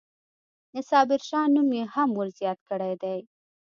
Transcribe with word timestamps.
د 0.73 0.75
صابرشاه 0.89 1.47
نوم 1.53 1.69
یې 1.77 1.83
هم 1.93 2.09
ورزیات 2.19 2.59
کړی 2.69 2.93
دی. 3.03 3.19